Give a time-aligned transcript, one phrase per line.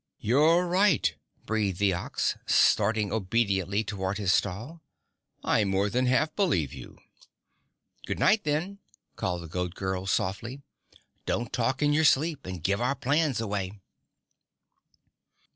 [0.17, 1.13] "You're right,"
[1.45, 4.81] breathed the Ox, starting obediently toward his stall.
[5.43, 6.97] "I more than half believe you."
[8.07, 8.79] "Good night, then,"
[9.15, 10.63] called the Goat Girl softly.
[11.27, 13.79] "Don't talk in your sleep and give our plans away."